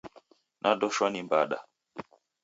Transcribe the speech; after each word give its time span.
Nadoshwa 0.61 1.07
ni 1.09 1.21
mbada. 1.25 1.57